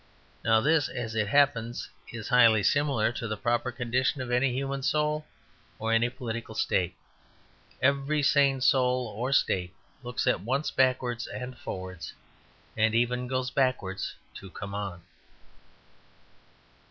Now 0.43 0.61
this, 0.61 0.89
as 0.89 1.13
it 1.13 1.27
happens, 1.27 1.87
is 2.11 2.29
highly 2.29 2.63
similar 2.63 3.11
to 3.11 3.27
the 3.27 3.37
proper 3.37 3.71
condition 3.71 4.19
of 4.19 4.31
any 4.31 4.51
human 4.51 4.81
soul 4.81 5.27
or 5.77 5.93
any 5.93 6.09
political 6.09 6.55
state. 6.55 6.95
Every 7.83 8.23
sane 8.23 8.61
soul 8.61 9.05
or 9.15 9.31
state 9.31 9.75
looks 10.01 10.25
at 10.25 10.41
once 10.41 10.71
backwards 10.71 11.27
and 11.27 11.55
forwards; 11.55 12.13
and 12.75 12.95
even 12.95 13.27
goes 13.27 13.51
backwards 13.51 14.15
to 14.37 14.49
come 14.49 14.73
on. 14.73 15.03